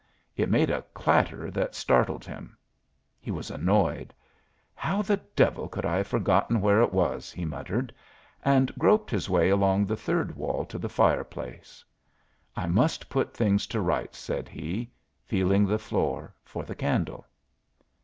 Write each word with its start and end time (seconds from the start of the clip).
It 0.35 0.49
made 0.49 0.71
a 0.71 0.81
clatter 0.95 1.51
that 1.51 1.75
startled 1.75 2.25
him. 2.25 2.57
He 3.19 3.29
was 3.29 3.51
annoyed. 3.51 4.15
"How 4.73 5.03
the 5.03 5.17
devil 5.35 5.67
could 5.69 5.85
I 5.85 5.97
have 5.97 6.07
forgotten 6.07 6.59
where 6.59 6.81
it 6.81 6.91
was?" 6.91 7.31
he 7.31 7.45
muttered, 7.45 7.93
and 8.43 8.73
groped 8.79 9.11
his 9.11 9.29
way 9.29 9.49
along 9.51 9.85
the 9.85 9.95
third 9.95 10.35
wall 10.35 10.65
to 10.65 10.79
the 10.79 10.89
fireplace. 10.89 11.85
"I 12.55 12.65
must 12.65 13.09
put 13.09 13.35
things 13.37 13.67
to 13.67 13.79
rights," 13.79 14.17
said 14.17 14.49
he, 14.49 14.89
feeling 15.23 15.67
the 15.67 15.77
floor 15.77 16.33
for 16.43 16.63
the 16.63 16.73
candle. 16.73 17.27